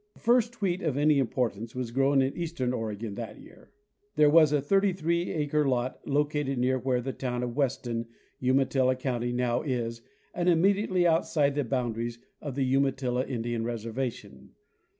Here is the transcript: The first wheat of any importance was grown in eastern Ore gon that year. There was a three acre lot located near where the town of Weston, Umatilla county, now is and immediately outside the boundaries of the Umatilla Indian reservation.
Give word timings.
The 0.15 0.19
first 0.19 0.63
wheat 0.63 0.81
of 0.81 0.97
any 0.97 1.19
importance 1.19 1.75
was 1.75 1.91
grown 1.91 2.23
in 2.23 2.35
eastern 2.35 2.73
Ore 2.73 2.95
gon 2.95 3.13
that 3.13 3.37
year. 3.39 3.69
There 4.15 4.31
was 4.31 4.51
a 4.51 4.59
three 4.59 5.29
acre 5.31 5.67
lot 5.67 5.99
located 6.07 6.57
near 6.57 6.79
where 6.79 7.01
the 7.01 7.13
town 7.13 7.43
of 7.43 7.55
Weston, 7.55 8.07
Umatilla 8.41 8.95
county, 8.95 9.31
now 9.31 9.61
is 9.61 10.01
and 10.33 10.49
immediately 10.49 11.05
outside 11.05 11.53
the 11.53 11.63
boundaries 11.63 12.17
of 12.41 12.55
the 12.55 12.63
Umatilla 12.65 13.27
Indian 13.27 13.63
reservation. 13.63 14.55